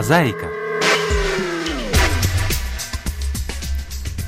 Мозаика. 0.00 0.48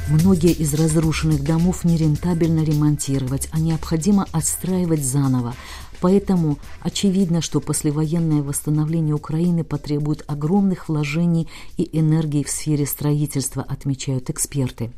Многие 0.07 0.53
из 0.53 0.75
разрушенных 0.75 1.43
домов 1.43 1.85
нерентабельно 1.85 2.63
ремонтировать, 2.63 3.49
а 3.53 3.59
необходимо 3.59 4.27
отстраивать 4.33 5.03
заново. 5.03 5.55
Поэтому 6.03 6.59
очевидно, 6.81 7.41
что 7.41 7.61
послевоенное 7.61 8.43
восстановление 8.43 9.15
Украины 9.15 9.63
потребует 9.63 10.25
огромных 10.27 10.89
вложений 10.89 11.49
и 11.77 11.89
энергии 11.97 12.43
в 12.43 12.51
сфере 12.51 12.87
строительства, 12.87 13.63
отмечают 13.63 14.29
эксперты. 14.29 14.91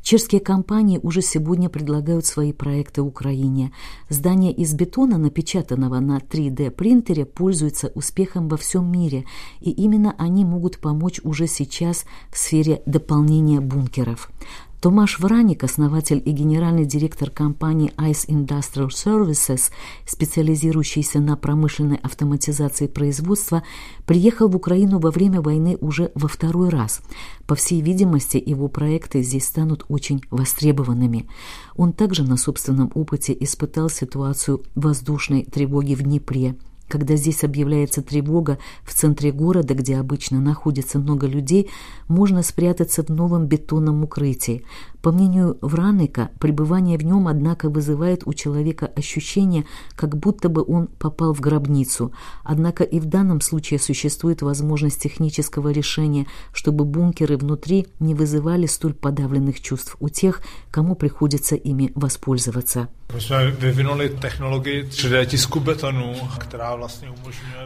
Чешские 0.00 0.40
компании 0.40 0.98
уже 1.02 1.20
сегодня 1.20 1.68
предлагают 1.68 2.24
свои 2.24 2.54
проекты 2.54 3.02
Украине. 3.02 3.72
Здание 4.08 4.50
из 4.50 4.72
бетона, 4.72 5.18
напечатанного 5.18 6.00
на 6.00 6.18
3D-принтере, 6.18 7.26
пользуется 7.26 7.92
успехом 7.94 8.48
во 8.48 8.56
всем 8.56 8.90
мире, 8.90 9.26
и 9.60 9.70
именно 9.70 10.14
они 10.16 10.46
могут 10.46 10.78
помочь 10.78 11.20
уже 11.22 11.48
сейчас 11.48 12.06
в 12.30 12.38
сфере 12.38 12.82
дополнения 12.86 13.60
бункеров. 13.60 14.30
Томаш 14.80 15.18
Враник, 15.20 15.64
основатель 15.64 16.22
и 16.24 16.32
генеральный 16.32 16.84
директор 16.84 17.30
компании 17.30 17.92
Ice 17.96 18.28
Industrial 18.28 18.88
Services, 18.88 19.70
специализирующийся 20.06 21.18
на 21.18 21.36
промышленной 21.36 21.96
автоматизации 21.96 22.86
производства, 22.86 23.62
приехал 24.04 24.48
в 24.48 24.56
Украину 24.56 24.98
во 24.98 25.10
время 25.10 25.40
войны 25.40 25.78
уже 25.80 26.12
во 26.14 26.28
второй 26.28 26.68
раз. 26.68 27.00
По 27.46 27.54
всей 27.54 27.80
видимости, 27.80 28.42
его 28.44 28.68
проекты 28.68 29.22
здесь 29.22 29.46
станут 29.46 29.86
очень 29.88 30.20
востребованными. 30.30 31.26
Он 31.74 31.94
также 31.94 32.22
на 32.22 32.36
собственном 32.36 32.92
опыте 32.94 33.34
испытал 33.38 33.88
ситуацию 33.88 34.62
воздушной 34.74 35.44
тревоги 35.44 35.94
в 35.94 36.02
Днепре– 36.02 36.54
когда 36.88 37.16
здесь 37.16 37.44
объявляется 37.44 38.02
тревога 38.02 38.58
в 38.84 38.94
центре 38.94 39.32
города, 39.32 39.74
где 39.74 39.96
обычно 39.96 40.40
находится 40.40 40.98
много 40.98 41.26
людей, 41.26 41.70
можно 42.08 42.42
спрятаться 42.42 43.02
в 43.02 43.08
новом 43.08 43.46
бетонном 43.46 44.04
укрытии. 44.04 44.64
По 45.06 45.12
мнению 45.12 45.56
Враника, 45.60 46.30
пребывание 46.40 46.98
в 46.98 47.04
нем, 47.04 47.28
однако, 47.28 47.70
вызывает 47.70 48.22
у 48.26 48.34
человека 48.34 48.86
ощущение, 48.86 49.64
как 49.94 50.16
будто 50.16 50.48
бы 50.48 50.64
он 50.66 50.88
попал 50.88 51.32
в 51.32 51.40
гробницу. 51.40 52.12
Однако 52.42 52.82
и 52.82 52.98
в 52.98 53.04
данном 53.04 53.40
случае 53.40 53.78
существует 53.78 54.42
возможность 54.42 55.00
технического 55.00 55.68
решения, 55.68 56.26
чтобы 56.52 56.84
бункеры 56.84 57.36
внутри 57.36 57.86
не 58.00 58.16
вызывали 58.16 58.66
столь 58.66 58.94
подавленных 58.94 59.60
чувств 59.60 59.94
у 60.00 60.08
тех, 60.08 60.42
кому 60.72 60.96
приходится 60.96 61.54
ими 61.54 61.92
воспользоваться. 61.94 62.88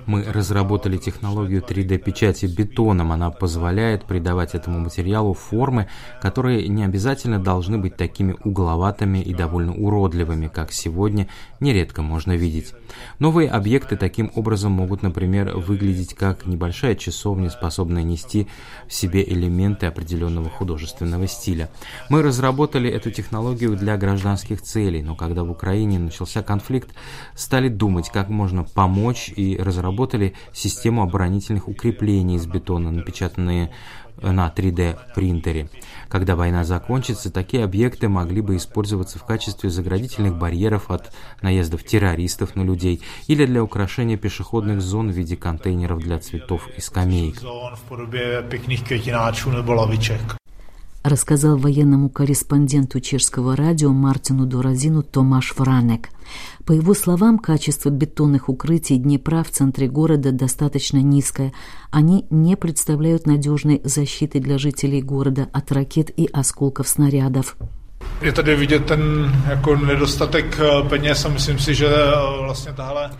Мы 0.07 0.23
разработали 0.25 0.97
технологию 0.99 1.63
3D-печати 1.63 2.47
бетоном. 2.47 3.13
Она 3.13 3.31
позволяет 3.31 4.05
придавать 4.05 4.55
этому 4.55 4.81
материалу 4.81 5.33
формы, 5.33 5.89
которые 6.21 6.69
не 6.69 6.85
обязательно 6.85 7.30
обязательно 7.31 7.39
должны 7.39 7.79
быть 7.79 7.97
такими 7.97 8.37
угловатыми 8.45 9.19
и 9.19 9.35
довольно 9.35 9.75
уродливыми, 9.75 10.49
как 10.49 10.73
сегодня 10.73 11.29
нередко 11.61 12.03
можно 12.03 12.37
видеть. 12.37 12.73
Новые 13.19 13.49
объекты 13.49 13.97
таким 13.97 14.31
образом 14.35 14.73
могут, 14.73 15.03
например, 15.03 15.57
выглядеть 15.57 16.15
как 16.15 16.47
небольшая 16.47 16.95
часовня, 16.95 17.51
способная 17.51 18.03
нести 18.03 18.47
в 18.89 18.93
себе 18.93 19.23
элементы 19.23 19.87
определенного 19.87 20.49
художественного 20.49 21.27
стиля. 21.27 21.69
Мы 22.09 22.23
разработали 22.23 22.91
эту 22.91 23.11
технологию 23.11 23.77
для 23.77 23.97
гражданских 23.97 24.63
целей, 24.63 25.03
но 25.03 25.15
когда 25.15 25.45
в 25.45 25.51
Украине 25.51 25.99
начался 25.99 26.43
конфликт, 26.43 26.91
стали 27.35 27.69
думать, 27.69 28.11
как 28.11 28.29
можно 28.29 28.65
помочь 28.65 29.33
и 29.37 29.57
разработали 29.57 30.35
систему 30.53 31.03
оборонительных 31.03 31.69
укреплений 31.69 32.37
из 32.37 32.47
бетона, 32.47 32.91
напечатанные 32.91 33.71
на 34.23 34.53
3D 34.55 34.99
принтере. 35.15 35.69
Когда 36.09 36.37
война 36.37 36.65
закончится, 36.65 37.10
такие 37.31 37.65
объекты 37.65 38.09
могли 38.09 38.41
бы 38.41 38.57
использоваться 38.57 39.19
в 39.19 39.25
качестве 39.25 39.71
заградительных 39.71 40.39
барьеров 40.39 40.91
от 40.91 41.13
наездов 41.43 41.85
террористов 41.85 42.57
на 42.57 42.63
людей 42.63 43.03
или 43.27 43.47
для 43.47 43.63
украшения 43.63 44.17
пешеходных 44.17 44.81
зон 44.81 45.11
в 45.11 45.15
виде 45.15 45.37
контейнеров 45.37 45.99
для 46.01 46.19
цветов 46.19 46.69
и 46.77 46.81
скамеек 46.81 47.37
рассказал 51.03 51.57
военному 51.57 52.11
корреспонденту 52.11 53.01
чешского 53.01 53.57
радио 53.57 53.93
Мартину 53.93 54.47
Доразину 54.47 55.03
Томаш 55.03 55.55
Вранек. 55.57 56.11
По 56.65 56.73
его 56.73 56.95
словам, 56.95 57.39
качество 57.39 57.91
бетонных 57.91 58.49
укрытий 58.49 58.97
Днепра 58.97 59.43
в 59.43 59.51
центре 59.51 59.89
города 59.89 60.33
достаточно 60.33 60.99
низкое. 60.99 61.53
Они 61.91 62.27
не 62.31 62.57
представляют 62.57 63.27
надежной 63.27 63.81
защиты 63.85 64.41
для 64.41 64.59
жителей 64.59 65.03
города 65.03 65.49
от 65.53 65.73
ракет 65.73 66.11
и 66.17 66.29
осколков 66.33 66.89
снарядов. 66.89 67.57
Je 68.23 68.33
tady 68.33 68.57
vidět 68.57 68.87
ten 68.87 69.33
jako 69.49 69.77
nedostatek 69.77 70.59
peněz 70.89 71.25
a 71.25 71.29
myslím 71.29 71.59
si, 71.59 71.75
že 71.75 71.89
vlastně 72.43 72.73
tahle 72.73 73.11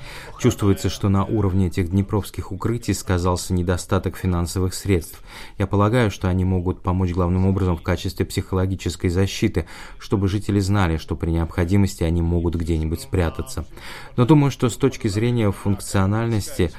Чувствуется, 0.41 0.89
что 0.89 1.11
на 1.11 1.27
уровне 1.27 1.67
этих 1.67 1.91
днепровских 1.91 2.51
укрытий 2.51 2.95
сказался 2.95 3.53
недостаток 3.53 4.17
финансовых 4.17 4.73
средств. 4.73 5.23
Я 5.59 5.67
полагаю, 5.67 6.11
что 6.11 6.29
они 6.29 6.47
могут 6.47 6.81
помочь 6.81 7.11
главным 7.11 7.45
образом 7.45 7.77
в 7.77 7.83
качестве 7.83 8.25
психологической 8.25 9.11
защиты, 9.11 9.67
чтобы 9.99 10.29
жители 10.29 10.59
знали, 10.59 10.97
что 10.97 11.15
при 11.15 11.31
необходимости 11.31 12.05
они 12.05 12.23
могут 12.23 12.55
где-нибудь 12.55 13.03
спрятаться. 13.03 13.67
Но 14.17 14.25
думаю, 14.25 14.51
что 14.51 14.71
с 14.71 14.77
точки 14.79 15.09
зрения 15.09 15.53
функциональности 15.53 16.73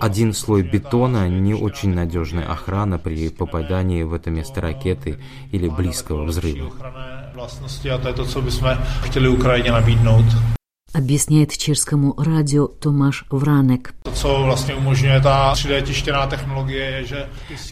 один 0.00 0.32
слой 0.32 0.62
бетона 0.62 1.28
не 1.28 1.54
очень 1.54 1.94
надежная 1.94 2.50
охрана 2.50 2.98
при 2.98 3.28
попадании 3.28 4.02
в 4.02 4.14
это 4.14 4.30
место 4.30 4.60
ракеты 4.60 5.18
или 5.52 5.68
близкого 5.68 6.24
взрыва 6.24 6.72
объясняет 10.92 11.56
чешскому 11.56 12.14
радио 12.16 12.66
Томаш 12.66 13.24
Вранек. 13.30 13.94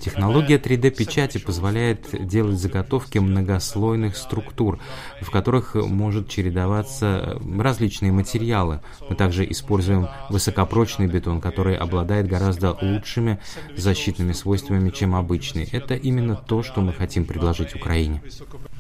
Технология 0.01 0.57
3D-печати 0.57 1.39
позволяет 1.39 2.27
делать 2.27 2.59
заготовки 2.59 3.19
многослойных 3.19 4.17
структур, 4.17 4.79
в 5.21 5.31
которых 5.31 5.75
может 5.75 6.29
чередоваться 6.29 7.41
различные 7.59 8.13
материалы. 8.13 8.81
Мы 9.09 9.17
также 9.17 9.51
используем 9.51 10.09
высокопрочный 10.29 11.07
бетон, 11.07 11.41
который 11.41 11.77
обладает 11.77 12.29
гораздо 12.29 12.77
лучшими 12.81 13.39
защитными 13.77 14.33
свойствами, 14.33 14.91
чем 14.91 15.15
обычный. 15.15 15.69
Это 15.73 15.95
именно 15.95 16.37
то, 16.37 16.63
что 16.63 16.81
мы 16.81 16.93
хотим 16.93 17.25
предложить 17.25 17.75
Украине. 17.75 18.23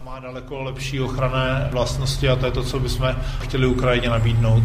Má 0.08 0.20
daleko 0.20 0.62
lepší 0.62 1.00
ochranné 1.00 1.69
vlastnosti 1.72 2.28
a 2.28 2.36
to 2.36 2.46
je 2.46 2.52
to, 2.52 2.62
co 2.64 2.80
bychom 2.80 3.14
chtěli 3.41 3.66
Ukrajině 3.66 4.08
nabídnout. 4.08 4.62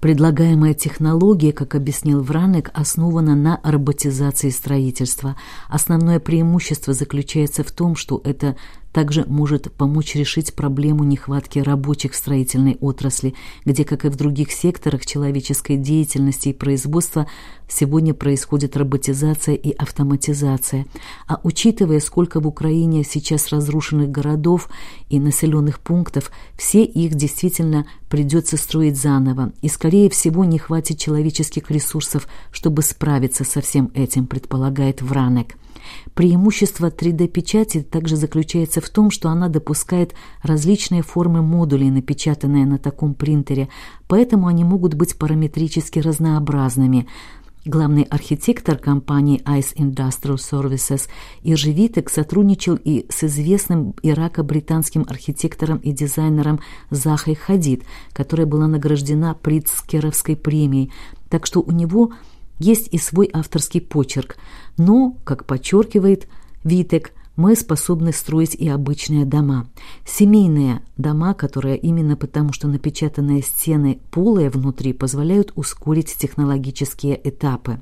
Предлагаемая 0.00 0.74
технология, 0.74 1.52
как 1.52 1.76
объяснил 1.76 2.22
Вранек, 2.22 2.70
основана 2.74 3.36
на 3.36 3.60
роботизации 3.62 4.50
строительства. 4.50 5.36
Основное 5.68 6.18
преимущество 6.18 6.94
заключается 6.94 7.62
в 7.62 7.70
том, 7.70 7.94
что 7.94 8.20
это 8.24 8.56
также 8.92 9.24
может 9.26 9.72
помочь 9.72 10.14
решить 10.14 10.54
проблему 10.54 11.04
нехватки 11.04 11.58
рабочих 11.58 12.12
в 12.12 12.16
строительной 12.16 12.76
отрасли, 12.80 13.34
где, 13.64 13.84
как 13.84 14.04
и 14.04 14.08
в 14.08 14.16
других 14.16 14.52
секторах 14.52 15.06
человеческой 15.06 15.76
деятельности 15.76 16.50
и 16.50 16.52
производства, 16.52 17.26
сегодня 17.68 18.12
происходит 18.12 18.76
роботизация 18.76 19.54
и 19.54 19.70
автоматизация. 19.70 20.86
А 21.26 21.40
учитывая, 21.42 22.00
сколько 22.00 22.40
в 22.40 22.46
Украине 22.46 23.02
сейчас 23.02 23.48
разрушенных 23.48 24.10
городов 24.10 24.68
и 25.08 25.18
населенных 25.18 25.80
пунктов, 25.80 26.30
все 26.56 26.84
их 26.84 27.14
действительно 27.14 27.86
придется 28.10 28.58
строить 28.58 28.98
заново, 28.98 29.52
и, 29.62 29.68
скорее 29.68 30.10
всего, 30.10 30.44
не 30.44 30.58
хватит 30.58 30.98
человеческих 30.98 31.70
ресурсов, 31.70 32.28
чтобы 32.50 32.82
справиться 32.82 33.44
со 33.44 33.62
всем 33.62 33.90
этим, 33.94 34.26
предполагает 34.26 35.00
Вранек. 35.00 35.56
Преимущество 36.14 36.90
3D-печати 36.90 37.82
также 37.82 38.16
заключается 38.16 38.80
в 38.82 38.90
том, 38.90 39.10
что 39.10 39.28
она 39.28 39.48
допускает 39.48 40.14
различные 40.42 41.02
формы 41.02 41.42
модулей, 41.42 41.90
напечатанные 41.90 42.66
на 42.66 42.78
таком 42.78 43.14
принтере, 43.14 43.68
поэтому 44.08 44.46
они 44.46 44.64
могут 44.64 44.94
быть 44.94 45.16
параметрически 45.16 45.98
разнообразными. 45.98 47.06
Главный 47.64 48.02
архитектор 48.02 48.76
компании 48.76 49.40
Ice 49.44 49.76
Industrial 49.76 50.34
Services 50.36 51.08
Иржи 51.44 51.70
Витек 51.70 52.10
сотрудничал 52.10 52.74
и 52.74 53.06
с 53.08 53.22
известным 53.22 53.94
ирако-британским 54.02 55.06
архитектором 55.08 55.78
и 55.78 55.92
дизайнером 55.92 56.58
Захой 56.90 57.36
Хадид, 57.36 57.84
которая 58.12 58.46
была 58.46 58.66
награждена 58.66 59.34
Прицкеровской 59.34 60.34
премией, 60.34 60.92
так 61.28 61.46
что 61.46 61.60
у 61.60 61.70
него– 61.70 62.12
есть 62.62 62.88
и 62.92 62.98
свой 62.98 63.28
авторский 63.32 63.80
почерк, 63.80 64.36
но, 64.76 65.16
как 65.24 65.46
подчеркивает 65.46 66.28
Витек, 66.64 67.12
мы 67.36 67.56
способны 67.56 68.12
строить 68.12 68.54
и 68.54 68.68
обычные 68.68 69.24
дома. 69.24 69.66
Семейные 70.04 70.82
дома, 70.96 71.34
которые 71.34 71.78
именно 71.78 72.16
потому, 72.16 72.52
что 72.52 72.68
напечатанные 72.68 73.42
стены 73.42 74.00
полые 74.10 74.50
внутри, 74.50 74.92
позволяют 74.92 75.52
ускорить 75.54 76.14
технологические 76.16 77.20
этапы. 77.28 77.80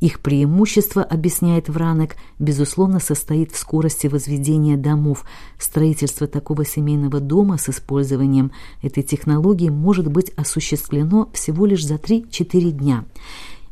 Их 0.00 0.20
преимущество, 0.20 1.02
объясняет 1.02 1.68
Вранек, 1.68 2.16
безусловно 2.38 2.98
состоит 3.00 3.52
в 3.52 3.58
скорости 3.58 4.06
возведения 4.06 4.76
домов. 4.76 5.24
Строительство 5.58 6.26
такого 6.26 6.64
семейного 6.64 7.20
дома 7.20 7.58
с 7.58 7.68
использованием 7.68 8.52
этой 8.82 9.02
технологии 9.02 9.68
может 9.68 10.08
быть 10.08 10.30
осуществлено 10.30 11.30
всего 11.32 11.66
лишь 11.66 11.86
за 11.86 11.94
3-4 11.94 12.70
дня. 12.70 13.04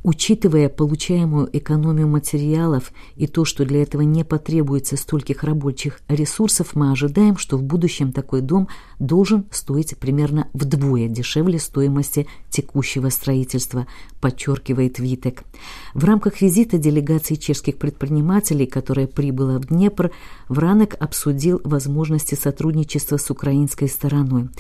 Учитывая 0.07 0.69
получаемую 0.69 1.49
экономию 1.53 2.07
материалов 2.07 2.93
и 3.17 3.27
то, 3.27 3.45
что 3.45 3.65
для 3.65 3.83
этого 3.83 4.03
не 4.03 4.23
потребуется 4.23 4.97
стольких 4.97 5.43
рабочих 5.43 6.01
ресурсов, 6.07 6.77
мы 6.77 6.93
ожидаем, 6.93 7.37
что 7.37 7.57
в 7.57 7.65
будущем 7.65 8.13
такой 8.13 8.41
дом 8.41 8.69
должен 9.01 9.47
стоить 9.51 9.99
примерно 9.99 10.47
вдвое 10.53 11.09
дешевле 11.09 11.59
стоимости 11.59 12.29
текущего 12.51 13.09
строительства, 13.09 13.89
подчеркивает 14.21 15.01
Витек. 15.01 15.43
В 15.93 16.05
рамках 16.05 16.41
визита 16.41 16.79
делегации 16.79 17.35
чешских 17.35 17.77
предпринимателей, 17.77 18.67
которая 18.67 19.09
прибыла 19.09 19.59
в 19.59 19.67
Днепр, 19.67 20.13
Вранек 20.49 20.95
обсудил 21.01 21.61
возможности 21.65 22.37
сотрудничества 22.37 23.17
с 23.17 23.29
украинской 23.29 23.89
стороной. 23.89 24.51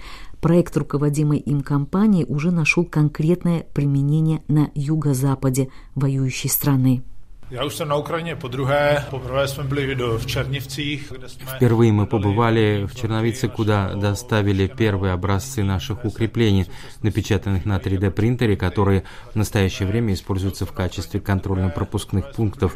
Проект 0.40 0.76
руководимой 0.76 1.38
им 1.38 1.62
компании 1.62 2.24
уже 2.24 2.50
нашел 2.50 2.84
конкретное 2.84 3.66
применение 3.72 4.42
на 4.48 4.70
юго-западе 4.74 5.68
воюющей 5.94 6.50
страны. 6.50 7.02
Я 7.50 7.64
Ukrajině 7.96 8.36
po 8.36 8.48
druhé. 8.48 9.04
Poprvé 9.10 9.48
jsme 9.48 9.64
byli 9.64 9.86
v 10.18 10.26
Černivcích, 10.26 11.12
kde 11.16 11.28
jsme... 11.28 11.46
Впервые 11.56 11.92
мы 11.92 12.06
побывали 12.06 12.86
в 12.86 12.94
Черновице, 12.94 13.48
куда 13.48 13.94
доставили 13.94 14.66
первые 14.66 15.12
образцы 15.12 15.62
наших 15.62 16.04
укреплений, 16.04 16.66
напечатанных 17.02 17.64
на 17.64 17.78
3D-принтере, 17.78 18.56
которые 18.56 19.02
в 19.32 19.36
настоящее 19.36 19.88
время 19.88 20.14
используются 20.14 20.66
в 20.66 20.72
качестве 20.72 21.20
контрольно-пропускных 21.20 22.32
пунктов. 22.34 22.74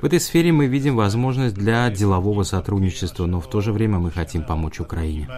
В 0.00 0.04
этой 0.04 0.20
сфере 0.20 0.52
мы 0.52 0.66
видим 0.66 0.96
возможность 0.96 1.54
для 1.54 1.90
делового 1.90 2.42
сотрудничества, 2.42 3.26
но 3.26 3.40
в 3.40 3.48
то 3.48 3.60
же 3.60 3.72
время 3.72 3.98
мы 3.98 4.10
хотим 4.10 4.42
помочь 4.42 4.80
Украине. 4.80 5.28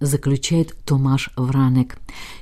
Заключает 0.00 0.74
Томаш 0.84 1.30
Вранек. 1.36 1.98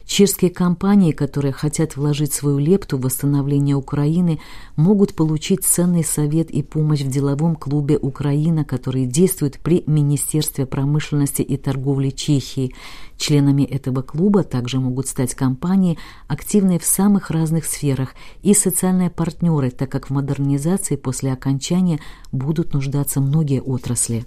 Чешские 0.06 0.52
компании, 0.52 1.10
которые 1.10 1.52
хотят 1.52 1.96
вложить 1.96 2.32
свою 2.32 2.58
лепту 2.58 2.96
в 2.96 3.00
восстановление 3.00 3.74
Украины, 3.74 4.38
могут 4.76 5.16
получить 5.16 5.64
ценный 5.64 6.04
совет 6.04 6.48
и 6.50 6.62
помощь 6.62 7.00
в 7.00 7.08
деловом 7.08 7.56
клубе 7.56 7.98
«Украина», 7.98 8.64
который 8.64 9.04
действует 9.04 9.58
при 9.58 9.82
Министерстве 9.86 10.64
промышленности 10.64 11.42
и 11.42 11.56
торговли 11.56 12.10
Чехии. 12.10 12.72
Членами 13.16 13.62
этого 13.62 14.02
клуба 14.02 14.42
также 14.42 14.78
могут 14.78 15.08
стать 15.08 15.34
компании, 15.34 15.98
активные 16.28 16.78
в 16.78 16.84
самых 16.84 17.30
разных 17.30 17.64
сферах, 17.64 18.14
и 18.42 18.52
социальные 18.54 19.10
партнеры, 19.10 19.70
так 19.70 19.90
как 19.90 20.08
в 20.08 20.12
модернизации 20.12 20.96
после 20.96 21.32
окончания 21.32 22.00
будут 22.30 22.74
нуждаться 22.74 23.20
многие 23.20 23.62
отрасли. 23.62 24.26